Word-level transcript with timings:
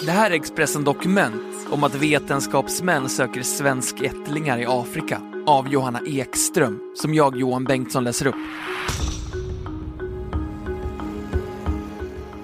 Det 0.00 0.10
här 0.10 0.30
är 0.30 0.34
Expressen 0.34 0.84
Dokument 0.84 1.42
om 1.70 1.84
att 1.84 1.94
vetenskapsmän 1.94 3.08
söker 3.08 3.42
svenskättlingar 3.42 4.58
i 4.58 4.66
Afrika 4.68 5.20
av 5.46 5.68
Johanna 5.68 6.00
Ekström, 6.06 6.80
som 6.94 7.14
jag, 7.14 7.36
Johan 7.36 7.64
Bengtsson, 7.64 8.04
läser 8.04 8.26
upp. 8.26 8.34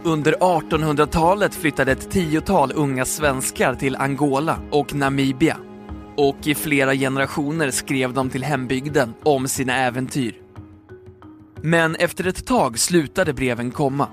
Under 0.02 0.32
1800-talet 0.32 1.54
flyttade 1.54 1.92
ett 1.92 2.10
tiotal 2.10 2.72
unga 2.74 3.04
svenskar 3.04 3.74
till 3.74 3.96
Angola 3.96 4.59
och 4.70 4.95
Namibia. 4.95 5.56
Och 6.16 6.46
i 6.46 6.54
flera 6.54 6.95
generationer 6.95 7.70
skrev 7.70 8.12
de 8.12 8.30
till 8.30 8.45
hembygden 8.45 9.14
om 9.23 9.48
sina 9.48 9.76
äventyr. 9.76 10.40
Men 11.62 11.95
efter 11.95 12.26
ett 12.26 12.46
tag 12.46 12.78
slutade 12.78 13.32
breven 13.32 13.70
komma. 13.70 14.09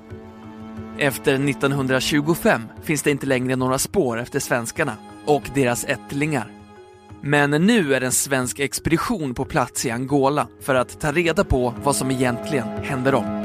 Efter 1.01 1.49
1925 1.49 2.61
finns 2.83 3.03
det 3.03 3.11
inte 3.11 3.25
längre 3.25 3.55
några 3.55 3.77
spår 3.77 4.19
efter 4.19 4.39
svenskarna 4.39 4.97
och 5.25 5.43
deras 5.53 5.85
ättlingar. 5.85 6.51
Men 7.21 7.51
nu 7.51 7.95
är 7.95 8.01
en 8.01 8.11
svensk 8.11 8.59
expedition 8.59 9.33
på 9.33 9.45
plats 9.45 9.85
i 9.85 9.91
Angola 9.91 10.47
för 10.61 10.75
att 10.75 10.99
ta 10.99 11.11
reda 11.11 11.43
på 11.43 11.73
vad 11.83 11.95
som 11.95 12.11
egentligen 12.11 12.67
hände 12.67 13.11
dem. 13.11 13.40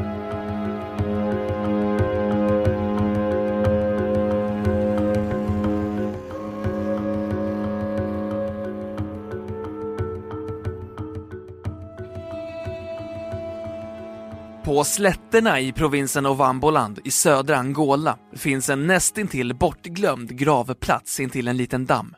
På 14.77 14.85
slätterna 14.85 15.61
i 15.61 15.73
provinsen 15.73 16.27
Ovamboland 16.27 17.01
i 17.05 17.11
södra 17.11 17.57
Angola 17.57 18.19
finns 18.33 18.69
en 18.69 18.87
nästintill 18.87 19.55
bortglömd 19.55 20.39
gravplats 20.39 21.21
intill 21.21 21.49
en 21.49 21.57
liten 21.57 21.87
damm. 21.87 22.15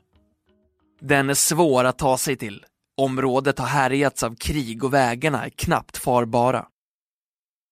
Den 1.00 1.30
är 1.30 1.34
svår 1.34 1.84
att 1.84 1.98
ta 1.98 2.18
sig 2.18 2.36
till. 2.36 2.64
Området 2.96 3.58
har 3.58 3.66
härjats 3.66 4.22
av 4.22 4.34
krig 4.34 4.84
och 4.84 4.94
vägarna 4.94 5.44
är 5.44 5.50
knappt 5.50 5.96
farbara. 5.96 6.66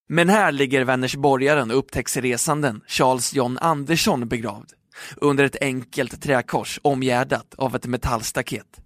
Men 0.09 0.29
här 0.29 0.53
ligger 0.53 0.85
Vänersborgaren 0.85 1.71
och 1.71 1.79
upptäcktsresanden 1.79 2.81
Charles 2.87 3.35
John 3.35 3.59
Andersson 3.59 4.29
begravd 4.29 4.73
under 5.17 5.45
ett 5.45 5.57
enkelt 5.61 6.23
träkors 6.23 6.81
omgärdat 6.83 7.55
av 7.55 7.77
ett 7.77 7.87
metallstaket. 7.87 8.81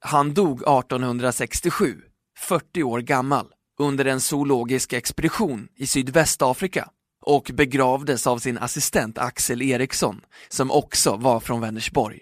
Han 0.00 0.34
dog 0.34 0.62
1867, 0.62 2.02
40 2.38 2.82
år 2.82 3.00
gammal 3.00 3.46
under 3.78 4.04
en 4.04 4.20
zoologisk 4.20 4.92
expedition 4.92 5.68
i 5.76 5.86
Sydvästafrika 5.86 6.88
och 7.22 7.50
begravdes 7.54 8.26
av 8.26 8.38
sin 8.38 8.58
assistent 8.58 9.18
Axel 9.18 9.62
Eriksson 9.62 10.20
som 10.48 10.70
också 10.70 11.16
var 11.16 11.40
från 11.40 11.60
Vänersborg. 11.60 12.18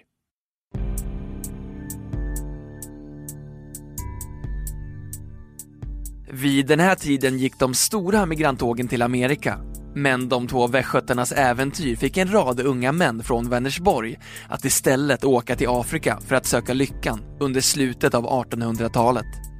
Vid 6.33 6.67
den 6.67 6.79
här 6.79 6.95
tiden 6.95 7.37
gick 7.37 7.59
de 7.59 7.73
stora 7.73 8.25
migranttågen 8.25 8.87
till 8.87 9.01
Amerika 9.01 9.59
men 9.95 10.29
de 10.29 10.47
två 10.47 10.67
västgötarnas 10.67 11.31
äventyr 11.31 11.95
fick 11.95 12.17
en 12.17 12.33
rad 12.33 12.59
unga 12.59 12.91
män 12.91 13.23
från 13.23 13.49
Vänersborg 13.49 14.19
att 14.49 14.65
istället 14.65 15.23
åka 15.23 15.55
till 15.55 15.67
Afrika 15.69 16.19
för 16.27 16.35
att 16.35 16.45
söka 16.45 16.73
lyckan 16.73 17.21
under 17.39 17.61
slutet 17.61 18.13
av 18.13 18.25
1800-talet. 18.25 19.50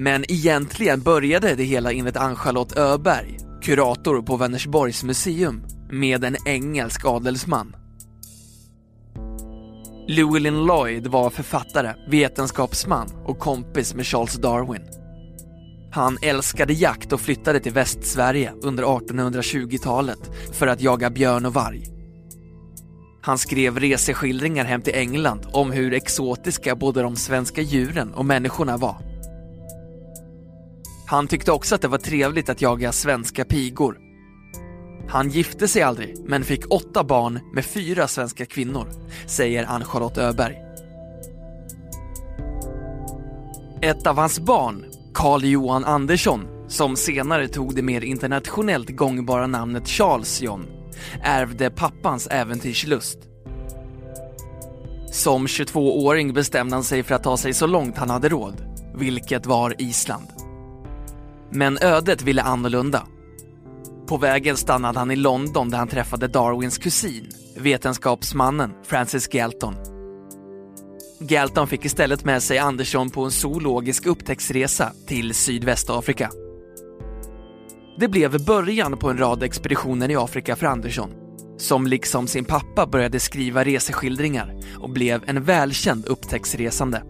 Men 0.00 0.32
egentligen 0.32 1.00
började 1.00 1.54
det 1.54 1.64
hela 1.64 1.92
enligt 1.92 2.16
Ann-Charlotte 2.16 2.76
Öberg, 2.76 3.38
kurator 3.62 4.22
på 4.22 4.36
Vänersborgs 4.36 5.04
museum, 5.04 5.62
med 5.90 6.24
en 6.24 6.36
engelsk 6.46 7.04
adelsman. 7.04 7.76
Llewellyn 10.08 10.66
Lloyd 10.66 11.06
var 11.06 11.30
författare, 11.30 11.94
vetenskapsman 12.10 13.08
och 13.24 13.38
kompis 13.38 13.94
med 13.94 14.06
Charles 14.06 14.34
Darwin. 14.34 14.82
Han 15.92 16.18
älskade 16.22 16.72
jakt 16.72 17.12
och 17.12 17.20
flyttade 17.20 17.60
till 17.60 17.72
Västsverige 17.72 18.52
under 18.62 18.84
1820-talet 18.84 20.30
för 20.52 20.66
att 20.66 20.80
jaga 20.80 21.10
björn 21.10 21.46
och 21.46 21.54
varg. 21.54 21.86
Han 23.22 23.38
skrev 23.38 23.78
reseskildringar 23.78 24.64
hem 24.64 24.82
till 24.82 24.94
England 24.94 25.46
om 25.52 25.70
hur 25.70 25.92
exotiska 25.92 26.76
både 26.76 27.02
de 27.02 27.16
svenska 27.16 27.60
djuren 27.60 28.14
och 28.14 28.24
människorna 28.24 28.76
var. 28.76 29.07
Han 31.08 31.26
tyckte 31.28 31.52
också 31.52 31.74
att 31.74 31.82
det 31.82 31.88
var 31.88 31.98
trevligt 31.98 32.48
att 32.48 32.62
jaga 32.62 32.92
svenska 32.92 33.44
pigor. 33.44 33.98
Han 35.08 35.28
gifte 35.28 35.68
sig 35.68 35.82
aldrig, 35.82 36.16
men 36.24 36.44
fick 36.44 36.72
åtta 36.74 37.04
barn 37.04 37.40
med 37.54 37.64
fyra 37.64 38.08
svenska 38.08 38.46
kvinnor, 38.46 38.88
säger 39.26 39.64
Ann-Charlotte 39.64 40.18
Öberg. 40.18 40.56
Ett 43.82 44.06
av 44.06 44.16
hans 44.16 44.40
barn, 44.40 44.84
Carl 45.14 45.44
Johan 45.44 45.84
Andersson, 45.84 46.46
som 46.68 46.96
senare 46.96 47.48
tog 47.48 47.74
det 47.74 47.82
mer 47.82 48.04
internationellt 48.04 48.96
gångbara 48.96 49.46
namnet 49.46 49.88
Charles 49.88 50.42
John, 50.42 50.66
ärvde 51.22 51.70
pappans 51.70 52.28
äventyrslust. 52.30 53.18
Som 55.12 55.46
22-åring 55.46 56.32
bestämde 56.32 56.76
han 56.76 56.84
sig 56.84 57.02
för 57.02 57.14
att 57.14 57.24
ta 57.24 57.36
sig 57.36 57.54
så 57.54 57.66
långt 57.66 57.96
han 57.98 58.10
hade 58.10 58.28
råd, 58.28 58.62
vilket 58.94 59.46
var 59.46 59.74
Island. 59.78 60.37
Men 61.52 61.78
ödet 61.78 62.22
ville 62.22 62.42
annorlunda. 62.42 63.06
På 64.08 64.16
vägen 64.16 64.56
stannade 64.56 64.98
han 64.98 65.10
i 65.10 65.16
London 65.16 65.70
där 65.70 65.78
han 65.78 65.88
träffade 65.88 66.28
Darwins 66.28 66.78
kusin, 66.78 67.28
vetenskapsmannen 67.56 68.70
Francis 68.84 69.28
Galton. 69.28 69.74
Galton 71.20 71.66
fick 71.66 71.84
istället 71.84 72.24
med 72.24 72.42
sig 72.42 72.58
Andersson 72.58 73.10
på 73.10 73.24
en 73.24 73.30
zoologisk 73.30 74.06
upptäcktsresa 74.06 74.92
till 75.06 75.34
Sydvästafrika. 75.34 76.30
Det 77.98 78.08
blev 78.08 78.44
början 78.44 78.96
på 78.98 79.10
en 79.10 79.18
rad 79.18 79.42
expeditioner 79.42 80.10
i 80.10 80.16
Afrika 80.16 80.56
för 80.56 80.66
Andersson, 80.66 81.10
som 81.56 81.86
liksom 81.86 82.26
sin 82.26 82.44
pappa 82.44 82.86
började 82.86 83.20
skriva 83.20 83.64
reseskildringar 83.64 84.54
och 84.78 84.90
blev 84.90 85.22
en 85.26 85.44
välkänd 85.44 86.06
upptäcktsresande. 86.06 87.02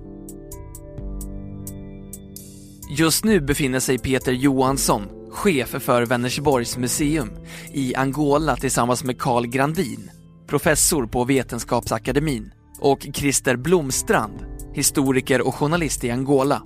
Just 2.98 3.24
nu 3.24 3.40
befinner 3.40 3.80
sig 3.80 3.98
Peter 3.98 4.32
Johansson, 4.32 5.02
chef 5.30 5.68
för 5.68 6.06
Vänersborgs 6.06 6.76
museum, 6.76 7.30
i 7.72 7.94
Angola 7.94 8.56
tillsammans 8.56 9.04
med 9.04 9.20
Carl 9.20 9.46
Grandin, 9.46 10.10
professor 10.46 11.06
på 11.06 11.24
Vetenskapsakademin, 11.24 12.50
och 12.80 13.06
Christer 13.14 13.56
Blomstrand, 13.56 14.44
historiker 14.74 15.46
och 15.46 15.54
journalist 15.54 16.04
i 16.04 16.10
Angola. 16.10 16.62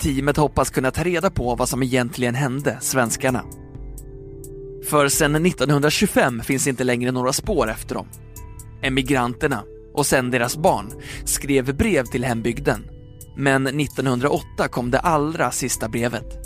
Teamet 0.00 0.36
hoppas 0.36 0.70
kunna 0.70 0.90
ta 0.90 1.04
reda 1.04 1.30
på 1.30 1.54
vad 1.54 1.68
som 1.68 1.82
egentligen 1.82 2.34
hände 2.34 2.78
svenskarna. 2.80 3.44
För 4.90 5.08
sedan 5.08 5.46
1925 5.46 6.40
finns 6.40 6.66
inte 6.66 6.84
längre 6.84 7.12
några 7.12 7.32
spår 7.32 7.70
efter 7.70 7.94
dem. 7.94 8.06
Emigranterna, 8.82 9.62
och 9.94 10.06
sen 10.06 10.30
deras 10.30 10.56
barn, 10.56 10.92
skrev 11.24 11.76
brev 11.76 12.04
till 12.04 12.24
hembygden 12.24 12.97
men 13.38 13.66
1908 13.66 14.68
kom 14.68 14.90
det 14.90 14.98
allra 14.98 15.50
sista 15.50 15.88
brevet. 15.88 16.38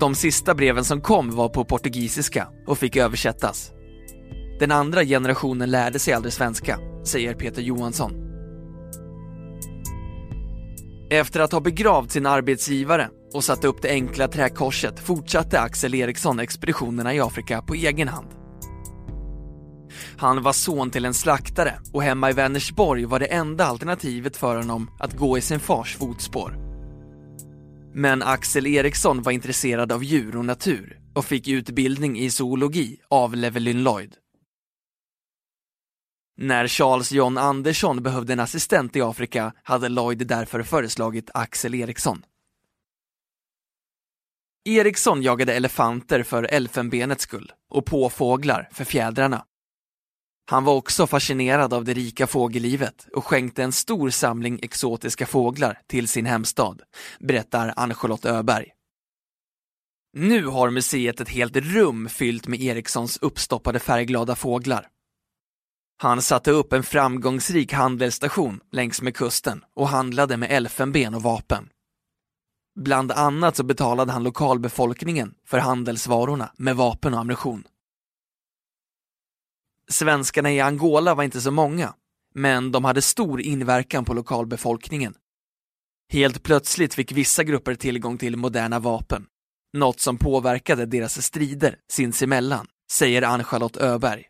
De 0.00 0.14
sista 0.14 0.54
breven 0.54 0.84
som 0.84 1.00
kom 1.00 1.30
var 1.30 1.48
på 1.48 1.64
portugisiska 1.64 2.48
och 2.66 2.78
fick 2.78 2.96
översättas. 2.96 3.72
Den 4.58 4.72
andra 4.72 5.04
generationen 5.04 5.70
lärde 5.70 5.98
sig 5.98 6.14
aldrig 6.14 6.32
svenska, 6.32 6.78
säger 7.04 7.34
Peter 7.34 7.62
Johansson. 7.62 8.12
Efter 11.10 11.40
att 11.40 11.52
ha 11.52 11.60
begravt 11.60 12.10
sin 12.10 12.26
arbetsgivare 12.26 13.08
och 13.34 13.44
satt 13.44 13.64
upp 13.64 13.82
det 13.82 13.90
enkla 13.90 14.28
träkorset 14.28 15.00
fortsatte 15.00 15.60
Axel 15.60 15.94
Eriksson 15.94 16.40
expeditionerna 16.40 17.14
i 17.14 17.20
Afrika 17.20 17.62
på 17.62 17.74
egen 17.74 18.08
hand. 18.08 18.39
Han 20.16 20.42
var 20.42 20.52
son 20.52 20.90
till 20.90 21.04
en 21.04 21.14
slaktare 21.14 21.78
och 21.92 22.02
hemma 22.02 22.30
i 22.30 22.32
Vänersborg 22.32 23.04
var 23.04 23.18
det 23.18 23.26
enda 23.26 23.64
alternativet 23.64 24.36
för 24.36 24.56
honom 24.56 24.90
att 24.98 25.16
gå 25.16 25.38
i 25.38 25.40
sin 25.40 25.60
fars 25.60 25.96
fotspår. 25.96 26.54
Men 27.94 28.22
Axel 28.22 28.66
Eriksson 28.66 29.22
var 29.22 29.32
intresserad 29.32 29.92
av 29.92 30.04
djur 30.04 30.36
och 30.36 30.44
natur 30.44 31.00
och 31.14 31.24
fick 31.24 31.48
utbildning 31.48 32.18
i 32.18 32.30
zoologi 32.30 33.00
av 33.08 33.36
Levelyn 33.36 33.82
Lloyd. 33.82 34.14
När 36.36 36.68
Charles 36.68 37.12
John 37.12 37.38
Andersson 37.38 38.02
behövde 38.02 38.32
en 38.32 38.40
assistent 38.40 38.96
i 38.96 39.02
Afrika 39.02 39.52
hade 39.62 39.88
Lloyd 39.88 40.26
därför 40.26 40.62
föreslagit 40.62 41.30
Axel 41.34 41.74
Eriksson. 41.74 42.22
Eriksson 44.64 45.22
jagade 45.22 45.54
elefanter 45.54 46.22
för 46.22 46.42
elfenbenets 46.42 47.22
skull 47.22 47.52
och 47.70 47.86
påfåglar 47.86 48.68
för 48.72 48.84
fjädrarna. 48.84 49.44
Han 50.50 50.64
var 50.64 50.74
också 50.74 51.06
fascinerad 51.06 51.74
av 51.74 51.84
det 51.84 51.94
rika 51.94 52.26
fågellivet 52.26 53.06
och 53.12 53.26
skänkte 53.26 53.62
en 53.62 53.72
stor 53.72 54.10
samling 54.10 54.58
exotiska 54.62 55.26
fåglar 55.26 55.78
till 55.86 56.08
sin 56.08 56.26
hemstad, 56.26 56.82
berättar 57.20 57.72
Ann-Charlotte 57.76 58.26
Öberg. 58.26 58.66
Nu 60.12 60.46
har 60.46 60.70
museet 60.70 61.20
ett 61.20 61.28
helt 61.28 61.56
rum 61.56 62.08
fyllt 62.08 62.46
med 62.46 62.60
Erikssons 62.60 63.16
uppstoppade 63.16 63.78
färgglada 63.78 64.34
fåglar. 64.34 64.88
Han 66.02 66.22
satte 66.22 66.50
upp 66.50 66.72
en 66.72 66.82
framgångsrik 66.82 67.72
handelsstation 67.72 68.60
längs 68.72 69.02
med 69.02 69.16
kusten 69.16 69.64
och 69.76 69.88
handlade 69.88 70.36
med 70.36 70.50
elfenben 70.50 71.14
och 71.14 71.22
vapen. 71.22 71.68
Bland 72.80 73.12
annat 73.12 73.56
så 73.56 73.62
betalade 73.62 74.12
han 74.12 74.22
lokalbefolkningen 74.22 75.34
för 75.46 75.58
handelsvarorna 75.58 76.52
med 76.56 76.76
vapen 76.76 77.14
och 77.14 77.20
ammunition. 77.20 77.64
Svenskarna 79.90 80.52
i 80.52 80.60
Angola 80.60 81.14
var 81.14 81.24
inte 81.24 81.40
så 81.40 81.50
många, 81.50 81.94
men 82.34 82.72
de 82.72 82.84
hade 82.84 83.02
stor 83.02 83.40
inverkan 83.40 84.04
på 84.04 84.14
lokalbefolkningen. 84.14 85.14
Helt 86.12 86.42
plötsligt 86.42 86.94
fick 86.94 87.12
vissa 87.12 87.44
grupper 87.44 87.74
tillgång 87.74 88.18
till 88.18 88.36
moderna 88.36 88.78
vapen, 88.78 89.26
något 89.76 90.00
som 90.00 90.18
påverkade 90.18 90.86
deras 90.86 91.22
strider 91.22 91.76
sinsemellan, 91.92 92.66
säger 92.92 93.22
Ann-Charlotte 93.22 93.76
Öberg. 93.76 94.24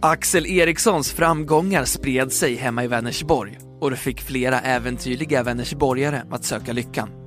Axel 0.00 0.46
Erikssons 0.46 1.12
framgångar 1.12 1.84
spred 1.84 2.32
sig 2.32 2.54
hemma 2.54 2.84
i 2.84 2.86
Vänersborg 2.86 3.58
och 3.80 3.90
det 3.90 3.96
fick 3.96 4.20
flera 4.20 4.60
äventyrliga 4.60 5.42
Vänersborgare 5.42 6.22
att 6.30 6.44
söka 6.44 6.72
lyckan. 6.72 7.21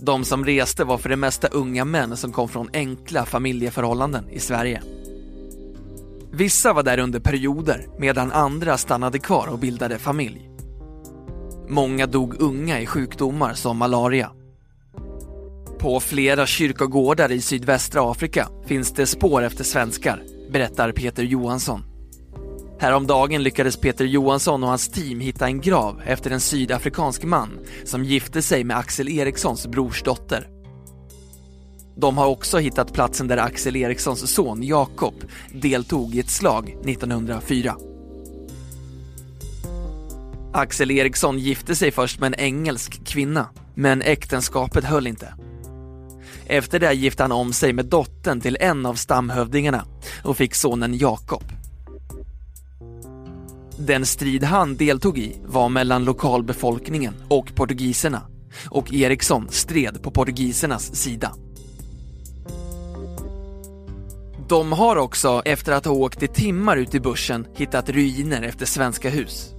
De 0.00 0.24
som 0.24 0.44
reste 0.44 0.84
var 0.84 0.98
för 0.98 1.08
det 1.08 1.16
mesta 1.16 1.48
unga 1.48 1.84
män 1.84 2.16
som 2.16 2.32
kom 2.32 2.48
från 2.48 2.70
enkla 2.72 3.26
familjeförhållanden 3.26 4.28
i 4.30 4.40
Sverige. 4.40 4.82
Vissa 6.32 6.72
var 6.72 6.82
där 6.82 6.98
under 6.98 7.20
perioder 7.20 7.86
medan 7.98 8.32
andra 8.32 8.78
stannade 8.78 9.18
kvar 9.18 9.46
och 9.46 9.58
bildade 9.58 9.98
familj. 9.98 10.50
Många 11.68 12.06
dog 12.06 12.42
unga 12.42 12.80
i 12.80 12.86
sjukdomar 12.86 13.54
som 13.54 13.76
malaria. 13.76 14.30
På 15.78 16.00
flera 16.00 16.46
kyrkogårdar 16.46 17.32
i 17.32 17.40
sydvästra 17.40 18.10
Afrika 18.10 18.48
finns 18.66 18.92
det 18.92 19.06
spår 19.06 19.42
efter 19.42 19.64
svenskar, 19.64 20.22
berättar 20.50 20.92
Peter 20.92 21.22
Johansson. 21.22 21.87
Häromdagen 22.80 23.42
lyckades 23.42 23.76
Peter 23.76 24.04
Johansson 24.04 24.62
och 24.62 24.68
hans 24.68 24.88
team 24.88 25.20
hitta 25.20 25.46
en 25.46 25.60
grav 25.60 26.02
efter 26.06 26.30
en 26.30 26.40
sydafrikansk 26.40 27.24
man 27.24 27.58
som 27.84 28.04
gifte 28.04 28.42
sig 28.42 28.64
med 28.64 28.76
Axel 28.76 29.08
Erikssons 29.08 29.66
brorsdotter. 29.66 30.48
De 31.96 32.18
har 32.18 32.26
också 32.26 32.58
hittat 32.58 32.92
platsen 32.92 33.28
där 33.28 33.36
Axel 33.36 33.76
Erikssons 33.76 34.34
son 34.34 34.62
Jakob 34.62 35.14
deltog 35.54 36.14
i 36.14 36.20
ett 36.20 36.30
slag 36.30 36.76
1904. 36.84 37.76
Axel 40.52 40.90
Eriksson 40.90 41.38
gifte 41.38 41.76
sig 41.76 41.90
först 41.90 42.20
med 42.20 42.26
en 42.26 42.40
engelsk 42.40 43.06
kvinna, 43.06 43.48
men 43.74 44.02
äktenskapet 44.02 44.84
höll 44.84 45.06
inte. 45.06 45.34
Efter 46.46 46.78
det 46.78 46.92
gifte 46.92 47.22
han 47.22 47.32
om 47.32 47.52
sig 47.52 47.72
med 47.72 47.86
dottern 47.86 48.40
till 48.40 48.56
en 48.60 48.86
av 48.86 48.94
stamhövdingarna 48.94 49.84
och 50.24 50.36
fick 50.36 50.54
sonen 50.54 50.98
Jakob. 50.98 51.57
Den 53.78 54.06
strid 54.06 54.44
han 54.44 54.76
deltog 54.76 55.18
i 55.18 55.36
var 55.44 55.68
mellan 55.68 56.04
lokalbefolkningen 56.04 57.14
och 57.28 57.54
portugiserna 57.54 58.22
och 58.70 58.94
Eriksson 58.94 59.48
stred 59.50 60.02
på 60.02 60.10
portugisernas 60.10 60.94
sida. 60.94 61.34
De 64.48 64.72
har 64.72 64.96
också, 64.96 65.42
efter 65.44 65.72
att 65.72 65.84
ha 65.84 65.92
åkt 65.92 66.22
i 66.22 66.28
timmar 66.28 66.76
ut 66.76 66.94
i 66.94 67.00
bussen, 67.00 67.46
hittat 67.56 67.88
ruiner 67.90 68.42
efter 68.42 68.66
svenska 68.66 69.10
hus. 69.10 69.54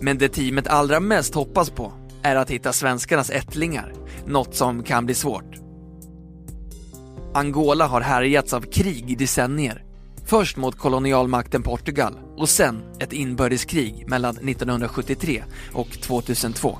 Men 0.00 0.18
det 0.18 0.28
teamet 0.28 0.66
allra 0.66 1.00
mest 1.00 1.34
hoppas 1.34 1.70
på 1.70 1.92
är 2.22 2.36
att 2.36 2.50
hitta 2.50 2.72
svenskarnas 2.72 3.30
ättlingar, 3.30 3.94
något 4.26 4.54
som 4.54 4.82
kan 4.82 5.06
bli 5.06 5.14
svårt. 5.14 5.54
Angola 7.34 7.86
har 7.86 8.00
härjats 8.00 8.52
av 8.52 8.60
krig 8.60 9.10
i 9.10 9.14
decennier. 9.14 9.89
Först 10.24 10.56
mot 10.56 10.78
kolonialmakten 10.78 11.62
Portugal 11.62 12.18
och 12.36 12.48
sen 12.48 12.82
ett 13.00 13.12
inbördeskrig 13.12 14.04
mellan 14.08 14.36
1973 14.36 15.44
och 15.72 15.90
2002. 15.90 16.78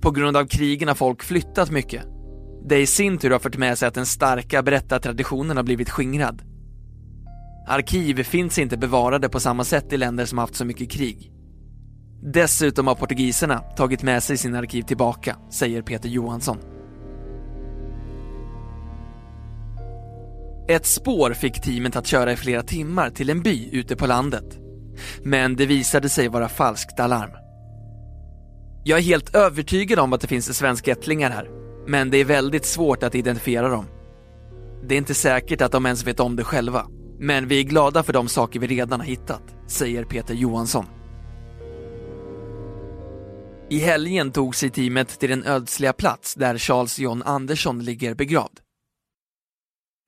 På 0.00 0.10
grund 0.10 0.36
av 0.36 0.46
krigen 0.46 0.88
har 0.88 0.94
folk 0.94 1.22
flyttat 1.22 1.70
mycket. 1.70 2.02
Det 2.68 2.78
i 2.78 2.86
sin 2.86 3.18
tur 3.18 3.30
har 3.30 3.38
fört 3.38 3.56
med 3.56 3.78
sig 3.78 3.88
att 3.88 3.94
den 3.94 4.06
starka 4.06 4.62
berättartraditionen 4.62 5.56
har 5.56 5.64
blivit 5.64 5.90
skingrad. 5.90 6.42
Arkiv 7.68 8.22
finns 8.22 8.58
inte 8.58 8.76
bevarade 8.76 9.28
på 9.28 9.40
samma 9.40 9.64
sätt 9.64 9.92
i 9.92 9.96
länder 9.96 10.24
som 10.24 10.38
haft 10.38 10.54
så 10.54 10.64
mycket 10.64 10.90
krig. 10.90 11.32
Dessutom 12.22 12.86
har 12.86 12.94
portugiserna 12.94 13.58
tagit 13.58 14.02
med 14.02 14.22
sig 14.22 14.38
sina 14.38 14.58
arkiv 14.58 14.82
tillbaka, 14.82 15.36
säger 15.50 15.82
Peter 15.82 16.08
Johansson. 16.08 16.75
Ett 20.68 20.86
spår 20.86 21.32
fick 21.32 21.62
teamet 21.62 21.96
att 21.96 22.06
köra 22.06 22.32
i 22.32 22.36
flera 22.36 22.62
timmar 22.62 23.10
till 23.10 23.30
en 23.30 23.42
by 23.42 23.68
ute 23.72 23.96
på 23.96 24.06
landet. 24.06 24.58
Men 25.22 25.56
det 25.56 25.66
visade 25.66 26.08
sig 26.08 26.28
vara 26.28 26.48
falskt 26.48 27.00
alarm. 27.00 27.30
Jag 28.84 28.98
är 28.98 29.02
helt 29.02 29.34
övertygad 29.34 29.98
om 29.98 30.12
att 30.12 30.20
det 30.20 30.26
finns 30.26 30.58
svenska 30.58 30.92
ättlingar 30.92 31.30
här, 31.30 31.50
men 31.86 32.10
det 32.10 32.18
är 32.18 32.24
väldigt 32.24 32.64
svårt 32.64 33.02
att 33.02 33.14
identifiera 33.14 33.68
dem. 33.68 33.86
Det 34.88 34.94
är 34.94 34.98
inte 34.98 35.14
säkert 35.14 35.60
att 35.60 35.72
de 35.72 35.86
ens 35.86 36.06
vet 36.06 36.20
om 36.20 36.36
det 36.36 36.44
själva, 36.44 36.86
men 37.18 37.48
vi 37.48 37.60
är 37.60 37.64
glada 37.64 38.02
för 38.02 38.12
de 38.12 38.28
saker 38.28 38.60
vi 38.60 38.66
redan 38.66 39.00
har 39.00 39.06
hittat, 39.06 39.42
säger 39.66 40.04
Peter 40.04 40.34
Johansson. 40.34 40.86
I 43.70 43.78
helgen 43.78 44.32
tog 44.32 44.56
sig 44.56 44.70
teamet 44.70 45.08
till 45.08 45.30
den 45.30 45.44
ödsliga 45.44 45.92
plats 45.92 46.34
där 46.34 46.58
Charles 46.58 46.98
John 46.98 47.22
Andersson 47.22 47.84
ligger 47.84 48.14
begravd. 48.14 48.65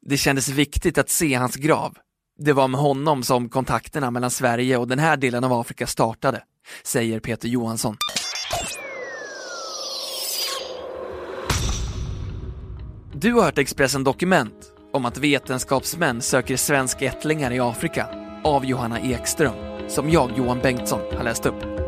Det 0.06 0.16
kändes 0.16 0.48
viktigt 0.48 0.98
att 0.98 1.10
se 1.10 1.34
hans 1.34 1.56
grav. 1.56 1.96
Det 2.38 2.52
var 2.52 2.68
med 2.68 2.80
honom 2.80 3.22
som 3.22 3.48
kontakterna 3.48 4.10
mellan 4.10 4.30
Sverige 4.30 4.76
och 4.76 4.88
den 4.88 4.98
här 4.98 5.16
delen 5.16 5.44
av 5.44 5.52
Afrika 5.52 5.86
startade, 5.86 6.42
säger 6.82 7.20
Peter 7.20 7.48
Johansson. 7.48 7.96
Du 13.14 13.32
har 13.32 13.42
hört 13.42 13.58
Expressen 13.58 14.04
Dokument 14.04 14.72
om 14.92 15.04
att 15.04 15.18
vetenskapsmän 15.18 16.22
söker 16.22 16.56
svenska 16.56 17.04
ättlingar 17.04 17.52
i 17.52 17.60
Afrika 17.60 18.08
av 18.44 18.64
Johanna 18.64 19.00
Ekström, 19.00 19.54
som 19.88 20.10
jag, 20.10 20.38
Johan 20.38 20.58
Bengtsson, 20.58 21.00
har 21.16 21.24
läst 21.24 21.46
upp. 21.46 21.87